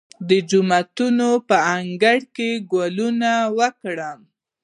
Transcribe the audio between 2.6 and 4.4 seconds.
ګلونه وکرم؟